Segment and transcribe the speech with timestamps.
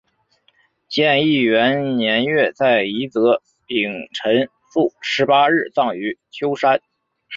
[0.89, 6.81] 建义元年月在夷则丙辰朔十八日葬于邙山。